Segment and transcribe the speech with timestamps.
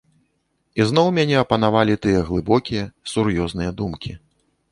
[0.83, 4.11] Ізноў мяне апанавалі тыя глыбокія, сур'ёзныя думкі.